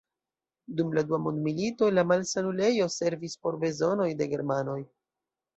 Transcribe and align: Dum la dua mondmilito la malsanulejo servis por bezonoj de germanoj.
Dum 0.79 0.95
la 0.99 1.03
dua 1.11 1.19
mondmilito 1.25 1.89
la 1.99 2.05
malsanulejo 2.13 2.89
servis 2.97 3.39
por 3.45 3.61
bezonoj 3.67 4.11
de 4.23 4.33
germanoj. 4.37 4.81